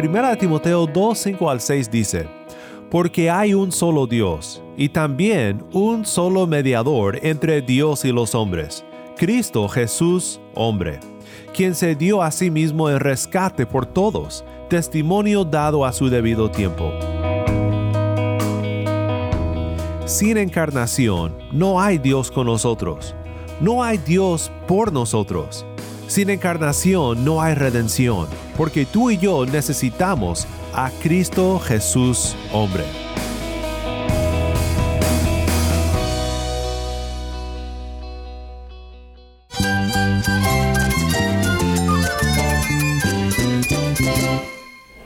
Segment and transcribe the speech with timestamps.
[0.00, 2.28] 1 Timoteo 2, 5 al 6 dice,
[2.88, 8.84] Porque hay un solo Dios, y también un solo mediador entre Dios y los hombres,
[9.16, 11.00] Cristo Jesús, hombre,
[11.52, 16.48] quien se dio a sí mismo en rescate por todos, testimonio dado a su debido
[16.48, 16.92] tiempo.
[20.04, 23.16] Sin encarnación, no hay Dios con nosotros.
[23.60, 25.66] No hay Dios por nosotros.
[26.08, 33.07] Sin encarnación no hay redención, porque tú y yo necesitamos a Cristo Jesús hombre.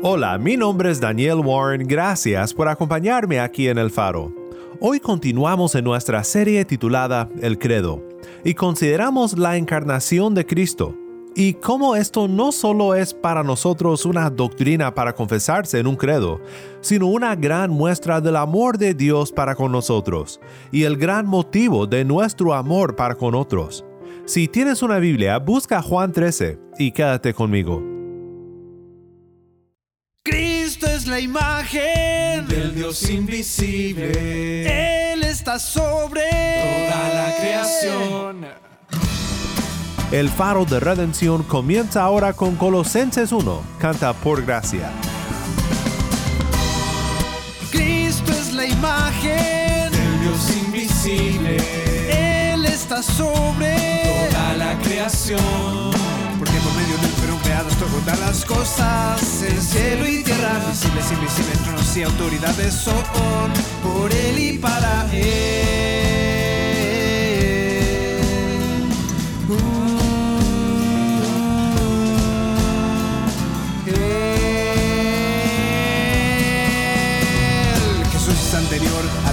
[0.00, 4.32] Hola, mi nombre es Daniel Warren, gracias por acompañarme aquí en El Faro.
[4.78, 8.06] Hoy continuamos en nuestra serie titulada El Credo
[8.44, 10.94] y consideramos la encarnación de Cristo
[11.34, 16.40] y cómo esto no solo es para nosotros una doctrina para confesarse en un credo,
[16.80, 20.38] sino una gran muestra del amor de Dios para con nosotros
[20.70, 23.84] y el gran motivo de nuestro amor para con otros.
[24.26, 27.97] Si tienes una Biblia, busca Juan 13 y quédate conmigo.
[31.08, 35.12] La imagen del Dios invisible.
[35.12, 38.46] Él está sobre toda la creación.
[40.12, 44.90] El faro de redención comienza ahora con Colosenses 1, canta por gracia.
[47.70, 51.56] Cristo es la imagen del Dios invisible.
[52.52, 53.76] Él está sobre
[54.30, 56.27] toda la creación
[57.78, 62.94] creadas todas las cosas, el cielo y tierra, visibles, invisibles, tronos y autoridades son
[63.82, 65.88] por él y para él.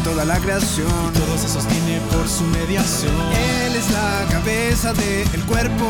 [0.05, 1.13] Toda la creación.
[1.13, 3.11] todo se sostiene por su mediación.
[3.65, 5.85] Él es la cabeza del cuerpo.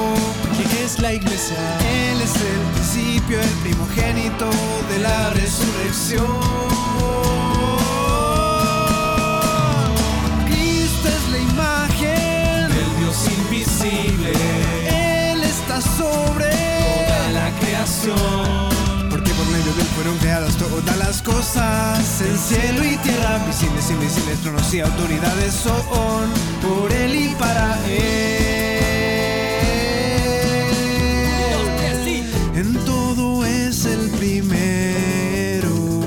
[0.56, 1.58] ¿Quién es la iglesia?
[1.82, 4.50] Él es el principio, el primogénito
[4.90, 6.26] de la resurrección.
[10.48, 14.32] Cristo es la imagen del Dios invisible.
[15.32, 16.50] Él está sobre
[17.06, 18.45] toda la creación
[20.70, 26.30] todas las cosas, el cielo y tierra, visibles, invisibles, tronos y autoridades son
[26.62, 28.66] por él y para él.
[32.56, 36.02] En todo es el primero,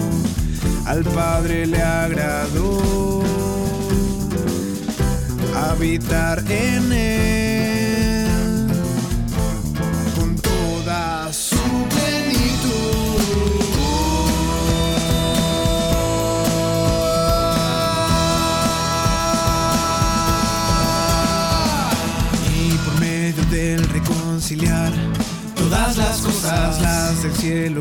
[0.87, 3.23] al Padre le agradó
[5.55, 7.38] habitar en él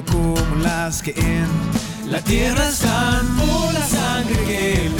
[0.05, 4.93] como las que en la tierra están, por la sangre que él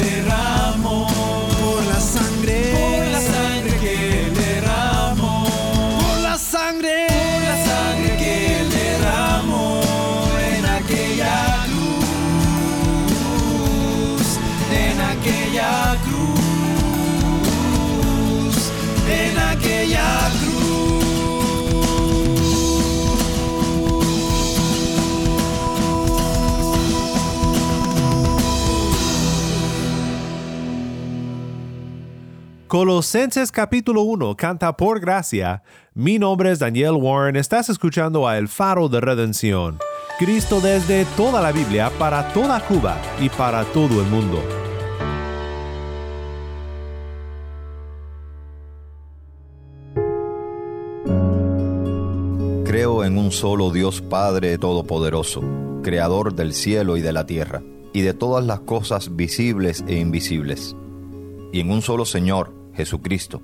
[32.67, 35.63] Colosenses capítulo 1 canta por gracia.
[35.93, 39.79] Mi nombre es Daniel Warren, estás escuchando a El Faro de Redención.
[40.19, 44.43] Cristo desde toda la Biblia, para toda Cuba y para todo el mundo.
[52.65, 55.41] Creo en un solo Dios Padre Todopoderoso,
[55.83, 57.61] Creador del cielo y de la tierra,
[57.93, 60.75] y de todas las cosas visibles e invisibles,
[61.53, 63.41] y en un solo Señor, Jesucristo,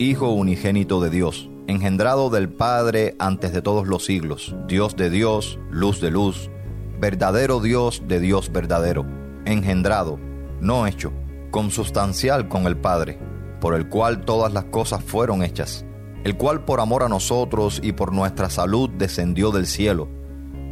[0.00, 5.60] Hijo unigénito de Dios, engendrado del Padre antes de todos los siglos, Dios de Dios,
[5.70, 6.50] luz de luz,
[6.98, 9.06] verdadero Dios de Dios verdadero,
[9.44, 10.18] engendrado,
[10.60, 11.12] no hecho,
[11.52, 13.16] consubstancial con el Padre,
[13.60, 15.86] por el cual todas las cosas fueron hechas,
[16.24, 20.08] el cual por amor a nosotros y por nuestra salud descendió del cielo,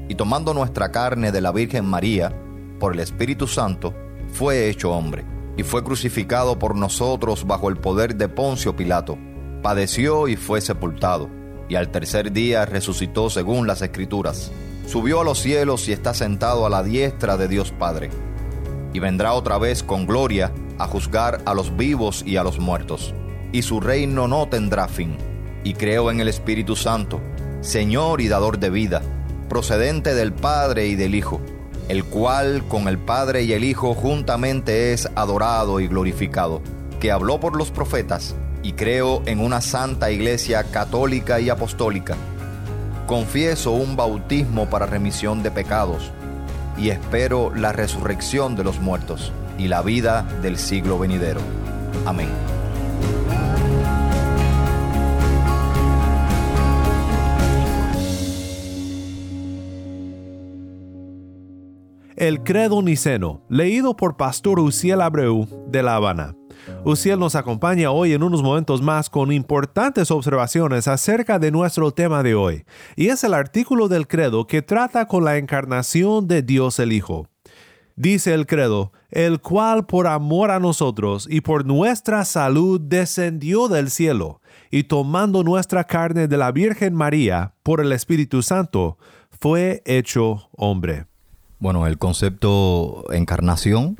[0.08, 2.36] y tomando nuestra carne de la Virgen María,
[2.80, 3.94] por el Espíritu Santo,
[4.32, 5.24] fue hecho hombre,
[5.56, 9.18] y fue crucificado por nosotros bajo el poder de Poncio Pilato
[9.62, 11.30] padeció y fue sepultado,
[11.68, 14.50] y al tercer día resucitó según las Escrituras.
[14.86, 18.10] Subió a los cielos y está sentado a la diestra de Dios Padre.
[18.92, 23.14] Y vendrá otra vez con gloria a juzgar a los vivos y a los muertos.
[23.52, 25.16] Y su reino no tendrá fin.
[25.64, 27.20] Y creo en el Espíritu Santo,
[27.60, 29.00] Señor y dador de vida,
[29.48, 31.40] procedente del Padre y del Hijo,
[31.88, 36.62] el cual con el Padre y el Hijo juntamente es adorado y glorificado,
[37.00, 42.16] que habló por los profetas y creo en una santa iglesia católica y apostólica.
[43.06, 46.12] Confieso un bautismo para remisión de pecados
[46.78, 51.40] y espero la resurrección de los muertos y la vida del siglo venidero.
[52.06, 52.61] Amén.
[62.22, 66.36] El Credo Niceno, leído por Pastor Uciel Abreu de La Habana.
[66.84, 72.22] Uciel nos acompaña hoy en unos momentos más con importantes observaciones acerca de nuestro tema
[72.22, 72.64] de hoy,
[72.94, 77.26] y es el artículo del credo que trata con la encarnación de Dios el Hijo.
[77.96, 83.90] Dice el credo, el cual por amor a nosotros y por nuestra salud descendió del
[83.90, 84.40] cielo,
[84.70, 88.96] y tomando nuestra carne de la Virgen María por el Espíritu Santo,
[89.28, 91.06] fue hecho hombre.
[91.62, 93.96] Bueno, el concepto encarnación,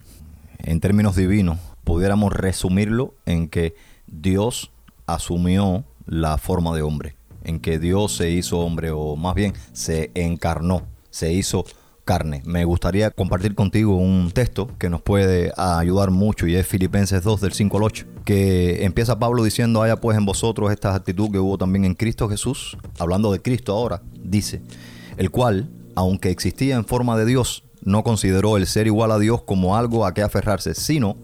[0.64, 3.76] en términos divinos, pudiéramos resumirlo en que
[4.08, 4.72] Dios
[5.06, 7.14] asumió la forma de hombre,
[7.44, 11.64] en que Dios se hizo hombre o más bien se encarnó, se hizo
[12.04, 12.42] carne.
[12.44, 17.40] Me gustaría compartir contigo un texto que nos puede ayudar mucho y es Filipenses 2
[17.42, 21.38] del 5 al 8, que empieza Pablo diciendo, haya pues en vosotros esta actitud que
[21.38, 24.62] hubo también en Cristo Jesús, hablando de Cristo ahora, dice,
[25.16, 29.42] el cual, aunque existía en forma de Dios, no consideró el ser igual a Dios
[29.42, 31.16] como algo a que aferrarse, sino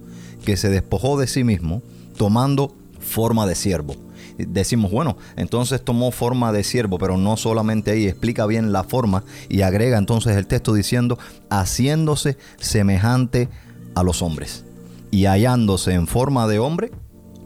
[0.44, 1.82] que se despojó de sí mismo
[2.16, 3.94] tomando forma de siervo.
[4.38, 9.24] Decimos, bueno, entonces tomó forma de siervo, pero no solamente ahí, explica bien la forma
[9.48, 11.18] y agrega entonces el texto diciendo,
[11.50, 13.48] haciéndose semejante
[13.94, 14.64] a los hombres
[15.10, 16.92] y hallándose en forma de hombre,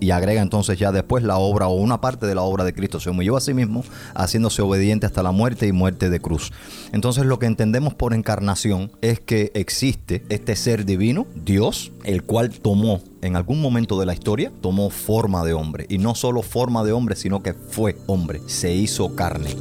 [0.03, 2.99] y agrega entonces ya después la obra o una parte de la obra de Cristo.
[2.99, 3.85] Se humilló a sí mismo,
[4.15, 6.53] haciéndose obediente hasta la muerte y muerte de cruz.
[6.93, 12.51] Entonces lo que entendemos por encarnación es que existe este ser divino, Dios, el cual
[12.51, 15.87] tomó en algún momento de la historia, tomó forma de hombre.
[15.89, 19.55] Y no solo forma de hombre, sino que fue hombre, se hizo carne.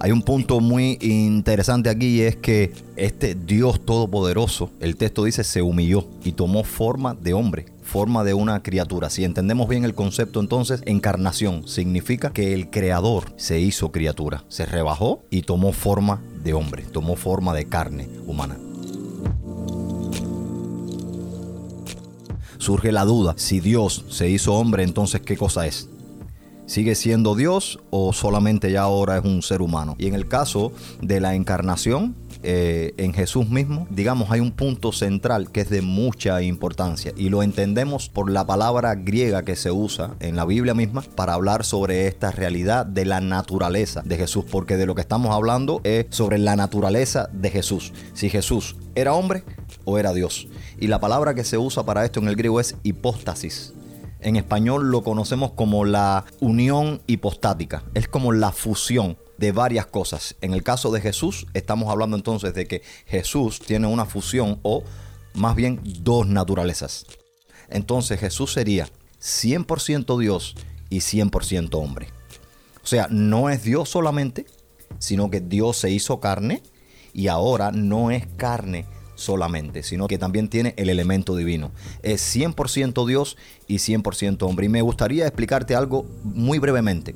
[0.00, 5.42] Hay un punto muy interesante aquí y es que este Dios todopoderoso, el texto dice,
[5.42, 9.08] se humilló y tomó forma de hombre forma de una criatura.
[9.08, 14.66] Si entendemos bien el concepto entonces, encarnación significa que el creador se hizo criatura, se
[14.66, 18.58] rebajó y tomó forma de hombre, tomó forma de carne humana.
[22.58, 25.88] Surge la duda, si Dios se hizo hombre, entonces ¿qué cosa es?
[26.68, 29.96] ¿Sigue siendo Dios o solamente ya ahora es un ser humano?
[29.98, 30.70] Y en el caso
[31.00, 35.80] de la encarnación, eh, en Jesús mismo, digamos, hay un punto central que es de
[35.80, 40.74] mucha importancia y lo entendemos por la palabra griega que se usa en la Biblia
[40.74, 45.00] misma para hablar sobre esta realidad de la naturaleza de Jesús, porque de lo que
[45.00, 47.94] estamos hablando es sobre la naturaleza de Jesús.
[48.12, 49.42] Si Jesús era hombre
[49.86, 50.48] o era Dios.
[50.78, 53.72] Y la palabra que se usa para esto en el griego es hipóstasis.
[54.20, 57.84] En español lo conocemos como la unión hipostática.
[57.94, 60.34] Es como la fusión de varias cosas.
[60.40, 64.82] En el caso de Jesús, estamos hablando entonces de que Jesús tiene una fusión o
[65.34, 67.06] más bien dos naturalezas.
[67.68, 68.88] Entonces Jesús sería
[69.20, 70.56] 100% Dios
[70.90, 72.08] y 100% hombre.
[72.82, 74.46] O sea, no es Dios solamente,
[74.98, 76.62] sino que Dios se hizo carne
[77.12, 78.86] y ahora no es carne
[79.18, 81.72] solamente, sino que también tiene el elemento divino.
[82.02, 84.66] Es 100% Dios y 100% hombre.
[84.66, 87.14] Y me gustaría explicarte algo muy brevemente.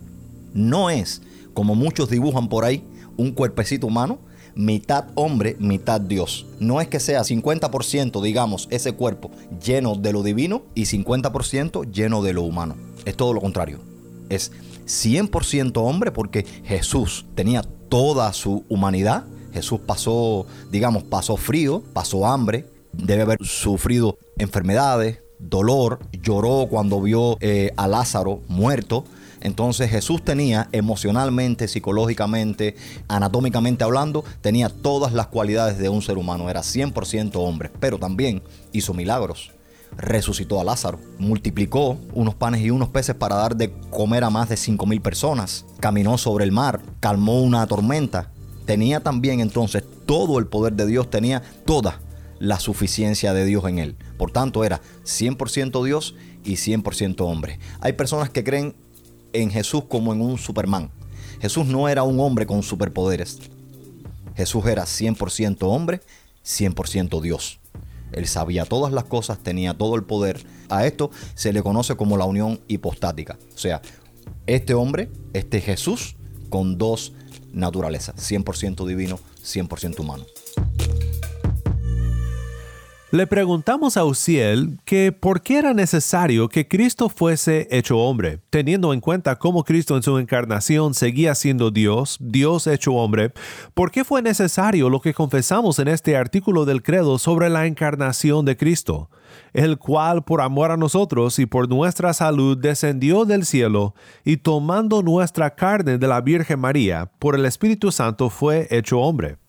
[0.53, 1.23] No es
[1.55, 2.85] como muchos dibujan por ahí,
[3.17, 4.19] un cuerpecito humano,
[4.55, 6.47] mitad hombre, mitad Dios.
[6.61, 9.31] No es que sea 50%, digamos, ese cuerpo
[9.63, 12.77] lleno de lo divino y 50% lleno de lo humano.
[13.05, 13.81] Es todo lo contrario.
[14.29, 14.53] Es
[14.87, 19.25] 100% hombre porque Jesús tenía toda su humanidad.
[19.53, 27.37] Jesús pasó, digamos, pasó frío, pasó hambre, debe haber sufrido enfermedades, dolor, lloró cuando vio
[27.41, 29.05] eh, a Lázaro muerto.
[29.41, 32.77] Entonces Jesús tenía emocionalmente, psicológicamente,
[33.09, 36.49] anatómicamente hablando, tenía todas las cualidades de un ser humano.
[36.49, 38.43] Era 100% hombre, pero también
[38.73, 39.51] hizo milagros.
[39.97, 44.49] Resucitó a Lázaro, multiplicó unos panes y unos peces para dar de comer a más
[44.49, 48.31] de 5 mil personas, caminó sobre el mar, calmó una tormenta.
[48.67, 52.01] Tenía también entonces todo el poder de Dios, tenía toda
[52.39, 53.97] la suficiencia de Dios en él.
[54.17, 56.15] Por tanto, era 100% Dios
[56.45, 57.59] y 100% hombre.
[57.81, 58.75] Hay personas que creen
[59.33, 60.91] en Jesús como en un Superman.
[61.41, 63.39] Jesús no era un hombre con superpoderes.
[64.37, 66.01] Jesús era 100% hombre,
[66.45, 67.59] 100% Dios.
[68.13, 70.45] Él sabía todas las cosas, tenía todo el poder.
[70.69, 73.39] A esto se le conoce como la unión hipostática.
[73.55, 73.81] O sea,
[74.47, 76.17] este hombre, este Jesús,
[76.51, 77.13] con dos
[77.53, 80.25] naturalezas, 100% divino, 100% humano.
[83.13, 88.95] Le preguntamos a Uziel que por qué era necesario que Cristo fuese hecho hombre, teniendo
[88.95, 93.35] en cuenta cómo Cristo en su encarnación seguía siendo Dios, Dios hecho hombre,
[93.75, 98.47] ¿por qué fue necesario lo que confesamos en este artículo del credo sobre la encarnación
[98.47, 99.11] de Cristo?
[99.53, 105.03] el cual por amor a nosotros y por nuestra salud descendió del cielo y tomando
[105.03, 109.42] nuestra carne de la Virgen María, por el Espíritu Santo fue hecho hombre.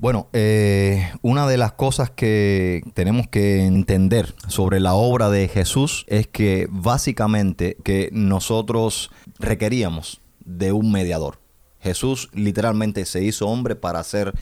[0.00, 6.04] Bueno, eh, una de las cosas que tenemos que entender sobre la obra de Jesús
[6.06, 11.40] es que básicamente que nosotros requeríamos de un mediador.
[11.80, 14.34] Jesús literalmente se hizo hombre para ser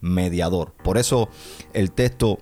[0.00, 0.72] mediador.
[0.82, 1.28] Por eso
[1.74, 2.38] el texto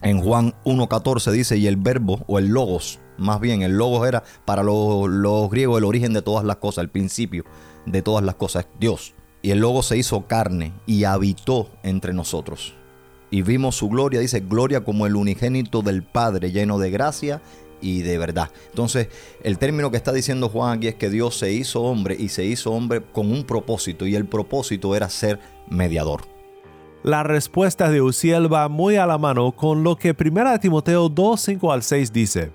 [0.00, 4.22] en Juan 1.14 dice, y el verbo o el logos, más bien el logos era
[4.46, 7.44] para los, los griegos el origen de todas las cosas, el principio
[7.84, 9.14] de todas las cosas, Dios.
[9.44, 12.72] Y el Logo se hizo carne y habitó entre nosotros.
[13.30, 17.42] Y vimos su gloria, dice, gloria como el unigénito del Padre, lleno de gracia
[17.82, 18.48] y de verdad.
[18.70, 19.08] Entonces,
[19.42, 22.46] el término que está diciendo Juan aquí es que Dios se hizo hombre y se
[22.46, 26.22] hizo hombre con un propósito, y el propósito era ser mediador.
[27.02, 31.38] La respuesta de Uziel va muy a la mano con lo que 1 Timoteo 2,
[31.38, 32.50] 5 al 6 dice.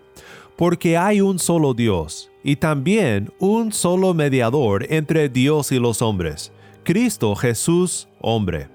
[0.55, 6.51] Porque hay un solo Dios, y también un solo mediador entre Dios y los hombres
[6.83, 8.69] Cristo Jesús, hombre,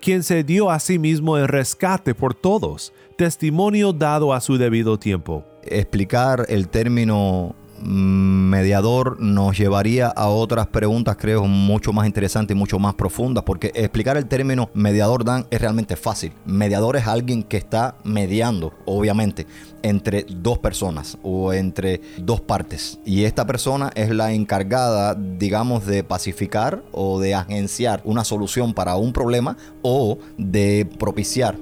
[0.00, 4.98] quien se dio a sí mismo en rescate por todos, testimonio dado a su debido
[4.98, 5.44] tiempo.
[5.62, 12.78] Explicar el término mediador nos llevaría a otras preguntas, creo, mucho más interesantes y mucho
[12.78, 16.32] más profundas, porque explicar el término mediador, Dan, es realmente fácil.
[16.44, 19.46] Mediador es alguien que está mediando, obviamente,
[19.82, 22.98] entre dos personas o entre dos partes.
[23.04, 28.96] Y esta persona es la encargada, digamos, de pacificar o de agenciar una solución para
[28.96, 31.56] un problema o de propiciar.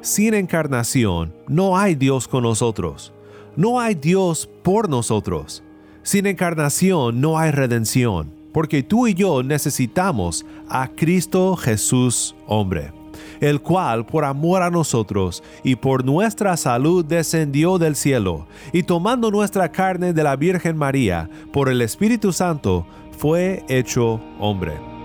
[0.00, 3.12] Sin encarnación, no hay Dios con nosotros.
[3.56, 5.62] No hay Dios por nosotros.
[6.02, 12.92] Sin encarnación no hay redención, porque tú y yo necesitamos a Cristo Jesús hombre,
[13.40, 19.30] el cual por amor a nosotros y por nuestra salud descendió del cielo, y tomando
[19.30, 22.86] nuestra carne de la Virgen María, por el Espíritu Santo,
[23.18, 24.95] fue hecho hombre.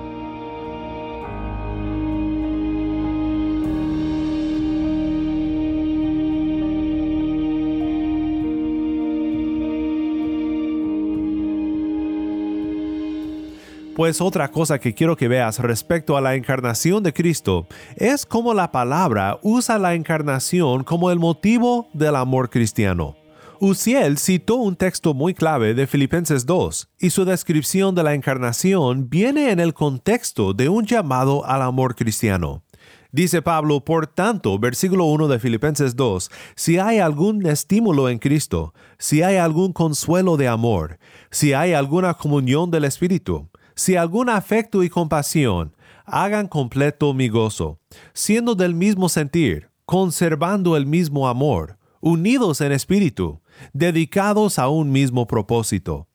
[13.95, 17.67] Pues otra cosa que quiero que veas respecto a la encarnación de Cristo
[17.97, 23.17] es cómo la palabra usa la encarnación como el motivo del amor cristiano.
[23.59, 29.09] Uziel citó un texto muy clave de Filipenses 2 y su descripción de la encarnación
[29.09, 32.63] viene en el contexto de un llamado al amor cristiano.
[33.11, 38.73] Dice Pablo, por tanto, versículo 1 de Filipenses 2, si hay algún estímulo en Cristo,
[38.97, 40.97] si hay algún consuelo de amor,
[41.29, 45.75] si hay alguna comunión del Espíritu, si algún afecto y compasión,
[46.05, 47.79] hagan completo mi gozo,
[48.13, 53.41] siendo del mismo sentir, conservando el mismo amor, unidos en espíritu,
[53.73, 56.07] dedicados a un mismo propósito.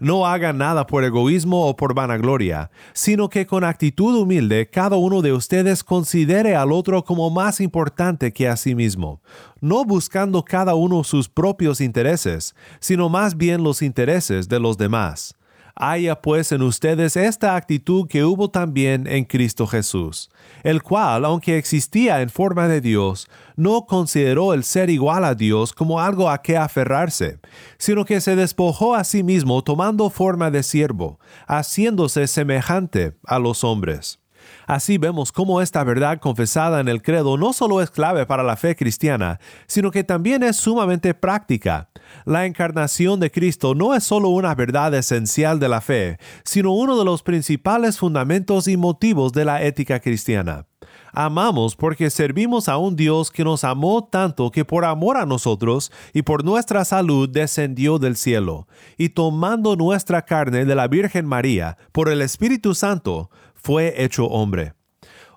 [0.00, 5.22] No hagan nada por egoísmo o por vanagloria, sino que con actitud humilde cada uno
[5.22, 9.22] de ustedes considere al otro como más importante que a sí mismo,
[9.60, 15.37] no buscando cada uno sus propios intereses, sino más bien los intereses de los demás.
[15.80, 20.28] Haya pues en ustedes esta actitud que hubo también en Cristo Jesús,
[20.64, 25.72] el cual, aunque existía en forma de Dios, no consideró el ser igual a Dios
[25.72, 27.38] como algo a que aferrarse,
[27.78, 33.62] sino que se despojó a sí mismo tomando forma de siervo, haciéndose semejante a los
[33.62, 34.18] hombres
[34.66, 38.56] Así vemos cómo esta verdad confesada en el credo no solo es clave para la
[38.56, 41.90] fe cristiana, sino que también es sumamente práctica.
[42.24, 46.98] La encarnación de Cristo no es solo una verdad esencial de la fe, sino uno
[46.98, 50.66] de los principales fundamentos y motivos de la ética cristiana.
[51.12, 55.90] Amamos porque servimos a un Dios que nos amó tanto que por amor a nosotros
[56.12, 61.78] y por nuestra salud descendió del cielo, y tomando nuestra carne de la Virgen María
[61.92, 63.30] por el Espíritu Santo,
[63.68, 64.72] fue hecho hombre.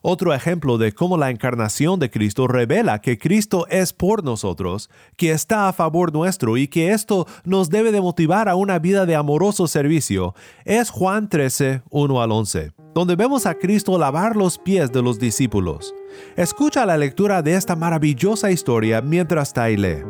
[0.02, 5.32] Otro ejemplo de cómo la encarnación de Cristo revela que Cristo es por nosotros, que
[5.32, 9.18] está a favor nuestro y que esto nos debe de motivar a una vida de
[9.18, 10.34] amoroso servicio,
[10.64, 15.20] es Juan 13, 1 al 11, donde vemos a Cristo lavar los pies de los
[15.20, 15.94] discípulos.
[16.38, 20.06] Escucha la lectura de esta maravillosa historia mientras lee.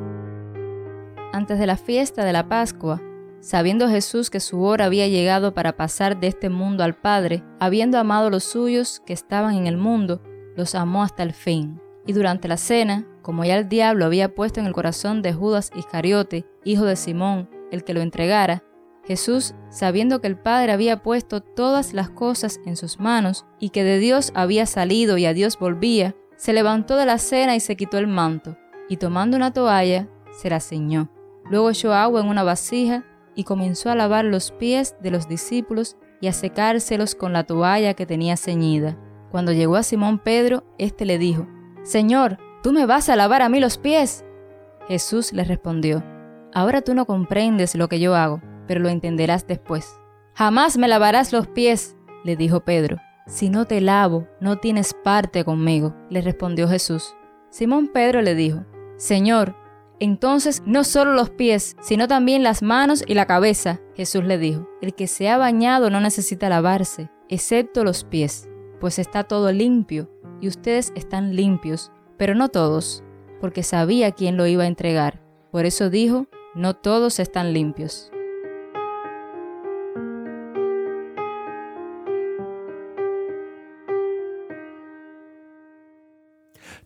[1.34, 3.02] Antes de la fiesta de la Pascua,
[3.42, 7.98] Sabiendo Jesús que su hora había llegado para pasar de este mundo al Padre, habiendo
[7.98, 10.22] amado los suyos que estaban en el mundo,
[10.56, 11.82] los amó hasta el fin.
[12.06, 15.72] Y durante la cena, como ya el diablo había puesto en el corazón de Judas
[15.76, 18.64] Iscariote, hijo de Simón, el que lo entregara,
[19.06, 23.84] Jesús, sabiendo que el Padre había puesto todas las cosas en sus manos y que
[23.84, 27.76] de Dios había salido y a Dios volvía, se levantó de la cena y se
[27.76, 28.56] quitó el manto,
[28.88, 31.10] y tomando una toalla, se la ceñó.
[31.50, 33.04] Luego echó agua en una vasija
[33.36, 37.94] y comenzó a lavar los pies de los discípulos y a secárselos con la toalla
[37.94, 38.98] que tenía ceñida.
[39.32, 41.48] Cuando llegó a Simón Pedro, éste le dijo,
[41.84, 44.26] Señor, ¿tú me vas a lavar a mí los pies?
[44.88, 46.04] Jesús le respondió,
[46.54, 49.98] Ahora tú no comprendes lo que yo hago, pero lo entenderás después.
[50.34, 52.98] Jamás me lavarás los pies, le dijo Pedro.
[53.26, 57.16] Si no te lavo, no tienes parte conmigo, le respondió Jesús.
[57.50, 58.66] Simón Pedro le dijo,
[58.98, 59.56] Señor,
[60.02, 63.80] entonces, no solo los pies, sino también las manos y la cabeza.
[63.96, 68.98] Jesús le dijo, el que se ha bañado no necesita lavarse, excepto los pies, pues
[68.98, 70.10] está todo limpio,
[70.42, 73.04] y ustedes están limpios, pero no todos,
[73.40, 75.22] porque sabía quién lo iba a entregar.
[75.52, 78.12] Por eso dijo, no todos están limpios.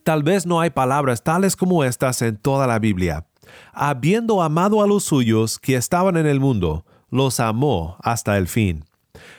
[0.05, 3.25] Tal vez no hay palabras tales como estas en toda la Biblia.
[3.73, 8.85] Habiendo amado a los suyos que estaban en el mundo, los amó hasta el fin.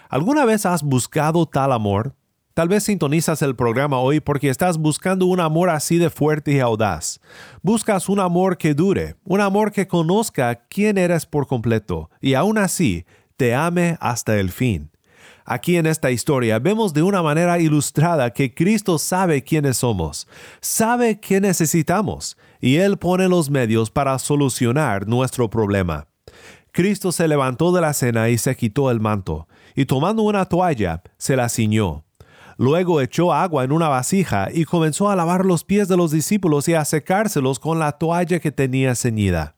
[0.08, 2.16] ¿Alguna vez has buscado tal amor?
[2.52, 6.58] Tal vez sintonizas el programa hoy porque estás buscando un amor así de fuerte y
[6.58, 7.20] audaz.
[7.62, 12.58] Buscas un amor que dure, un amor que conozca quién eres por completo y aún
[12.58, 14.90] así te ame hasta el fin.
[15.48, 20.26] Aquí en esta historia vemos de una manera ilustrada que Cristo sabe quiénes somos,
[20.60, 26.08] sabe qué necesitamos, y Él pone los medios para solucionar nuestro problema.
[26.72, 31.02] Cristo se levantó de la cena y se quitó el manto, y tomando una toalla,
[31.16, 32.04] se la ciñó.
[32.58, 36.66] Luego echó agua en una vasija y comenzó a lavar los pies de los discípulos
[36.68, 39.54] y a secárselos con la toalla que tenía ceñida.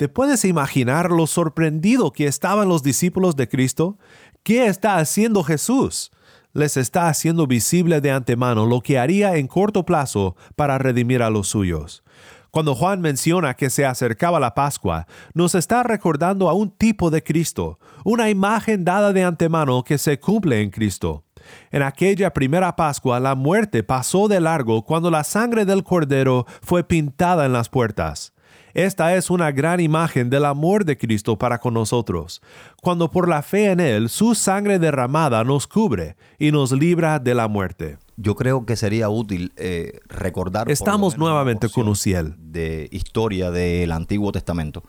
[0.00, 3.98] ¿Te puedes imaginar lo sorprendido que estaban los discípulos de Cristo?
[4.42, 6.10] ¿Qué está haciendo Jesús?
[6.54, 11.28] Les está haciendo visible de antemano lo que haría en corto plazo para redimir a
[11.28, 12.02] los suyos.
[12.50, 17.22] Cuando Juan menciona que se acercaba la Pascua, nos está recordando a un tipo de
[17.22, 21.24] Cristo, una imagen dada de antemano que se cumple en Cristo.
[21.70, 26.82] En aquella primera Pascua la muerte pasó de largo cuando la sangre del Cordero fue
[26.82, 28.32] pintada en las puertas.
[28.74, 32.40] Esta es una gran imagen del amor de Cristo para con nosotros,
[32.80, 37.34] cuando por la fe en Él su sangre derramada nos cubre y nos libra de
[37.34, 37.98] la muerte.
[38.16, 40.70] Yo creo que sería útil eh, recordar.
[40.70, 42.34] Estamos nuevamente con Uciel.
[42.38, 44.82] De historia del Antiguo Testamento.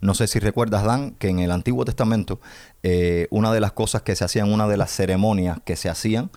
[0.00, 2.40] No sé si recuerdas, Dan, que en el Antiguo Testamento
[2.82, 6.30] eh, una de las cosas que se hacían, una de las ceremonias que se hacían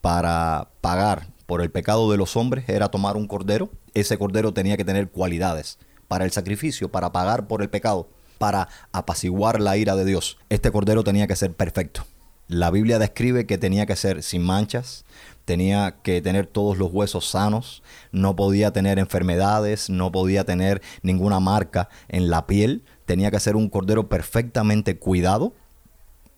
[0.00, 3.70] para pagar por el pecado de los hombres era tomar un cordero.
[3.94, 5.78] Ese cordero tenía que tener cualidades
[6.12, 10.36] para el sacrificio, para pagar por el pecado, para apaciguar la ira de Dios.
[10.50, 12.04] Este cordero tenía que ser perfecto.
[12.48, 15.06] La Biblia describe que tenía que ser sin manchas,
[15.46, 21.40] tenía que tener todos los huesos sanos, no podía tener enfermedades, no podía tener ninguna
[21.40, 25.54] marca en la piel, tenía que ser un cordero perfectamente cuidado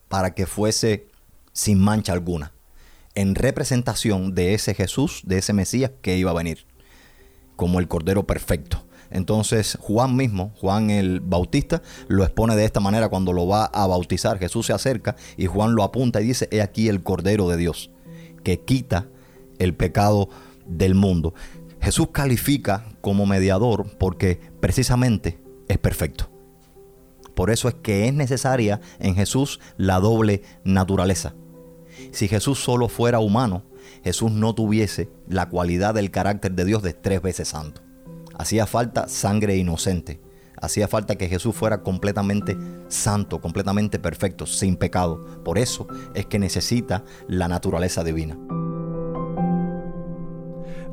[0.06, 1.08] para que fuese
[1.52, 2.52] sin mancha alguna,
[3.16, 6.64] en representación de ese Jesús, de ese Mesías que iba a venir,
[7.56, 8.83] como el cordero perfecto.
[9.14, 13.86] Entonces Juan mismo, Juan el Bautista, lo expone de esta manera cuando lo va a
[13.86, 14.38] bautizar.
[14.38, 17.92] Jesús se acerca y Juan lo apunta y dice, he aquí el Cordero de Dios,
[18.42, 19.06] que quita
[19.58, 20.28] el pecado
[20.66, 21.32] del mundo.
[21.80, 26.28] Jesús califica como mediador porque precisamente es perfecto.
[27.36, 31.34] Por eso es que es necesaria en Jesús la doble naturaleza.
[32.10, 33.62] Si Jesús solo fuera humano,
[34.02, 37.83] Jesús no tuviese la cualidad del carácter de Dios de tres veces santo.
[38.38, 40.20] Hacía falta sangre inocente.
[40.60, 42.56] Hacía falta que Jesús fuera completamente
[42.88, 45.42] santo, completamente perfecto, sin pecado.
[45.44, 48.38] Por eso es que necesita la naturaleza divina.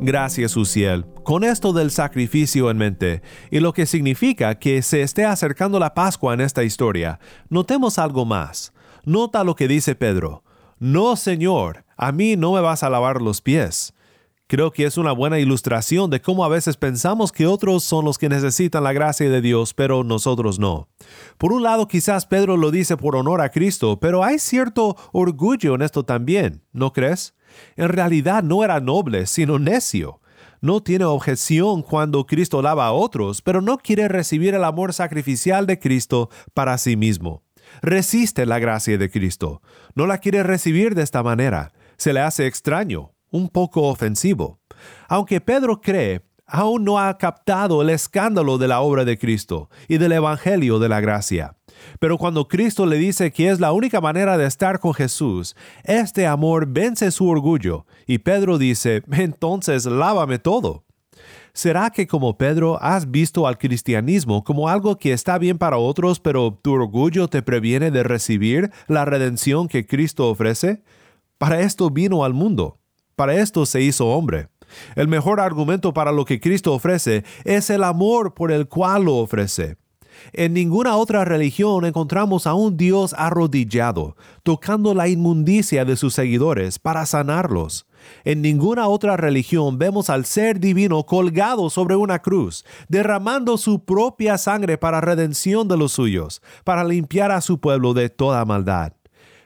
[0.04, 1.06] Gracias, Uciel.
[1.24, 5.94] Con esto del sacrificio en mente y lo que significa que se esté acercando la
[5.94, 8.74] Pascua en esta historia, notemos algo más.
[9.06, 10.44] Nota lo que dice Pedro.
[10.80, 13.94] No, Señor, a mí no me vas a lavar los pies.
[14.52, 18.18] Creo que es una buena ilustración de cómo a veces pensamos que otros son los
[18.18, 20.90] que necesitan la gracia de Dios, pero nosotros no.
[21.38, 25.76] Por un lado, quizás Pedro lo dice por honor a Cristo, pero hay cierto orgullo
[25.76, 27.34] en esto también, ¿no crees?
[27.78, 30.20] En realidad no era noble, sino necio.
[30.60, 35.66] No tiene objeción cuando Cristo lava a otros, pero no quiere recibir el amor sacrificial
[35.66, 37.42] de Cristo para sí mismo.
[37.82, 39.62] Resiste la gracia de Cristo.
[39.96, 41.72] No la quiere recibir de esta manera.
[41.96, 44.60] Se le hace extraño, un poco ofensivo.
[45.08, 49.98] Aunque Pedro cree, aún no ha captado el escándalo de la obra de Cristo y
[49.98, 51.56] del Evangelio de la gracia.
[52.00, 56.28] Pero cuando Cristo le dice que es la única manera de estar con Jesús, este
[56.28, 60.84] amor vence su orgullo y Pedro dice, entonces lávame todo.
[61.54, 66.20] ¿Será que como Pedro has visto al cristianismo como algo que está bien para otros,
[66.20, 70.84] pero tu orgullo te previene de recibir la redención que Cristo ofrece?
[71.38, 72.81] Para esto vino al mundo,
[73.16, 74.48] para esto se hizo hombre.
[74.96, 79.18] El mejor argumento para lo que Cristo ofrece es el amor por el cual lo
[79.18, 79.78] ofrece.
[80.34, 86.80] En ninguna otra religión encontramos a un Dios arrodillado, tocando la inmundicia de sus seguidores
[86.80, 87.88] para sanarlos.
[88.24, 94.38] En ninguna otra religión vemos al ser divino colgado sobre una cruz, derramando su propia
[94.38, 98.94] sangre para redención de los suyos, para limpiar a su pueblo de toda maldad.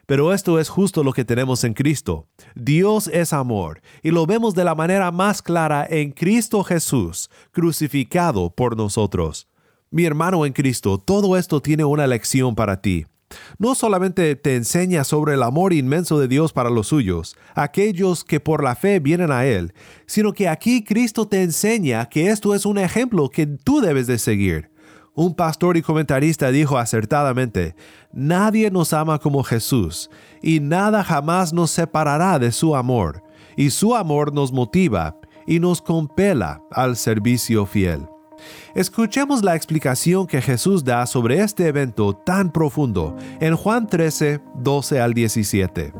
[0.06, 2.28] Pero esto es justo lo que tenemos en Cristo.
[2.54, 8.50] Dios es amor, y lo vemos de la manera más clara en Cristo Jesús, crucificado
[8.50, 9.48] por nosotros.
[9.90, 13.06] Mi hermano en Cristo, todo esto tiene una lección para ti.
[13.58, 18.38] No solamente te enseña sobre el amor inmenso de Dios para los suyos, aquellos que
[18.38, 19.74] por la fe vienen a Él,
[20.06, 24.18] sino que aquí Cristo te enseña que esto es un ejemplo que tú debes de
[24.18, 24.70] seguir.
[25.16, 27.74] Un pastor y comentarista dijo acertadamente,
[28.12, 30.10] Nadie nos ama como Jesús,
[30.42, 33.22] y nada jamás nos separará de su amor,
[33.56, 38.06] y su amor nos motiva y nos compela al servicio fiel.
[38.74, 45.00] Escuchemos la explicación que Jesús da sobre este evento tan profundo en Juan 13, 12
[45.00, 45.94] al 17.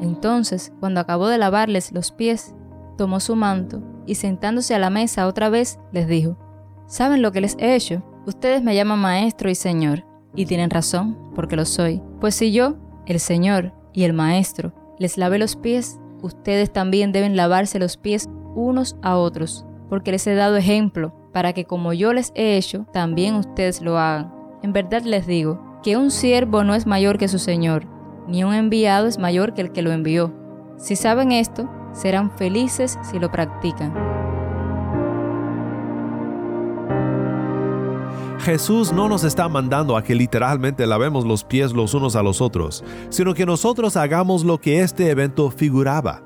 [0.00, 2.54] Entonces, cuando acabó de lavarles los pies,
[3.02, 6.36] tomó su manto y sentándose a la mesa otra vez, les dijo,
[6.86, 8.00] ¿saben lo que les he hecho?
[8.28, 10.04] Ustedes me llaman maestro y señor,
[10.36, 12.00] y tienen razón, porque lo soy.
[12.20, 17.34] Pues si yo, el señor y el maestro, les lavé los pies, ustedes también deben
[17.34, 22.12] lavarse los pies unos a otros, porque les he dado ejemplo, para que como yo
[22.12, 24.32] les he hecho, también ustedes lo hagan.
[24.62, 27.84] En verdad les digo, que un siervo no es mayor que su señor,
[28.28, 30.32] ni un enviado es mayor que el que lo envió.
[30.76, 33.92] Si saben esto, serán felices si lo practican.
[38.42, 42.40] Jesús no nos está mandando a que literalmente lavemos los pies los unos a los
[42.40, 46.22] otros, sino que nosotros hagamos lo que este evento figuraba.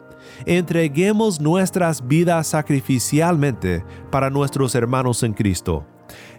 [0.46, 5.84] Entreguemos nuestras vidas sacrificialmente para nuestros hermanos en Cristo.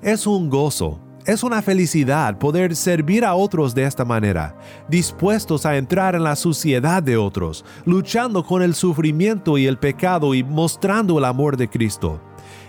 [0.02, 4.56] Es un gozo, es una felicidad poder servir a otros de esta manera,
[4.90, 10.34] dispuestos a entrar en la suciedad de otros, luchando con el sufrimiento y el pecado
[10.34, 12.22] y mostrando el amor de Cristo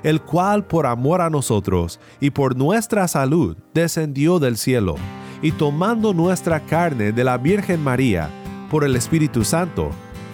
[0.03, 4.97] el cual por amor a nosotros y por nuestra salud descendió del cielo,
[5.42, 8.31] y tomando nuestra carne de la Virgen María,
[8.71, 9.90] por el Espíritu Santo,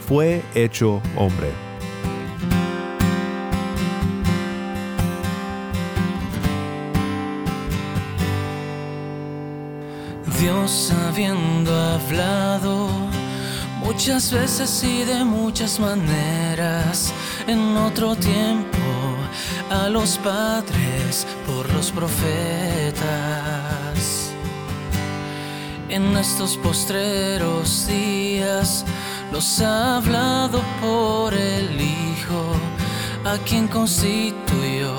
[0.06, 1.73] fue hecho hombre.
[10.44, 12.90] Dios habiendo hablado
[13.78, 17.14] muchas veces y de muchas maneras
[17.46, 18.76] en otro tiempo
[19.70, 23.04] a los padres por los profetas.
[25.88, 28.84] En estos postreros días
[29.32, 32.52] los ha hablado por el Hijo,
[33.24, 34.94] a quien constituyó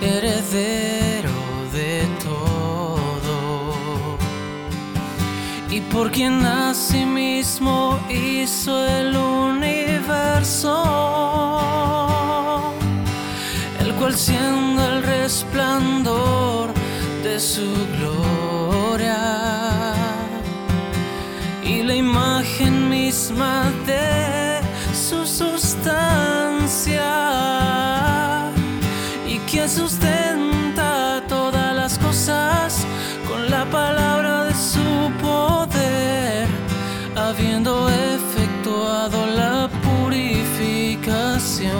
[0.00, 1.07] heredero
[5.98, 10.76] por quien a sí mismo hizo el universo,
[13.80, 16.70] el cual siendo el resplandor
[17.24, 19.18] de su gloria
[21.64, 24.60] y la imagen misma de
[24.94, 27.10] su sustancia
[29.26, 32.86] y quien sustenta todas las cosas
[33.28, 34.17] con la palabra
[37.28, 41.74] habiendo efectuado la purificación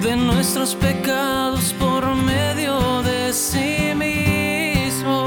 [0.00, 5.18] de nuestros pecados por medio de sí mismo.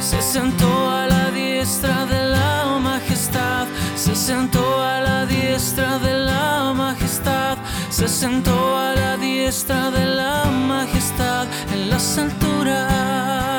[0.00, 6.72] Se sentó a la diestra de la majestad, se sentó a la diestra de la
[6.74, 7.58] majestad,
[7.90, 13.55] se sentó a la diestra de la majestad en las alturas.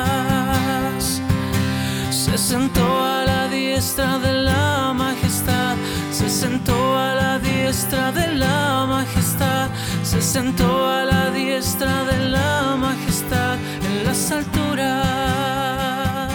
[2.48, 5.76] Se sentó a la diestra de la majestad,
[6.10, 9.68] se sentó a la diestra de la majestad,
[10.02, 16.32] se sentó a la diestra de la majestad en las alturas.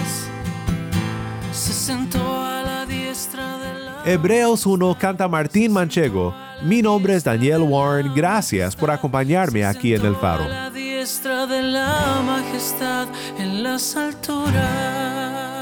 [1.51, 6.35] Se sentó a la diestra de la Hebreos 1 canta Martín Manchego.
[6.61, 8.13] Mi nombre es Daniel Warren.
[8.13, 10.43] Gracias por acompañarme aquí en el faro.
[10.43, 13.07] a la diestra de la majestad
[13.39, 15.52] en las alturas.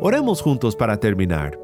[0.00, 1.56] Oremos juntos para terminar.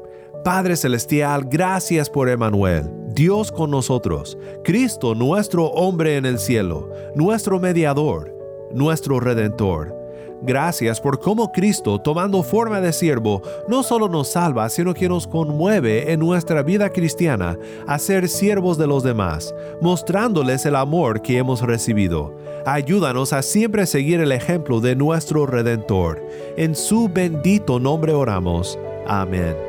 [0.45, 7.59] Padre Celestial, gracias por Emanuel, Dios con nosotros, Cristo nuestro hombre en el cielo, nuestro
[7.59, 8.38] mediador
[8.73, 9.99] nuestro Redentor.
[10.41, 15.27] Gracias por cómo Cristo, tomando forma de siervo, no solo nos salva, sino que nos
[15.27, 21.37] conmueve en nuestra vida cristiana a ser siervos de los demás, mostrándoles el amor que
[21.37, 22.37] hemos recibido.
[22.65, 26.23] Ayúdanos a siempre seguir el ejemplo de nuestro Redentor.
[26.55, 28.79] En su bendito nombre oramos.
[29.07, 29.68] Amén.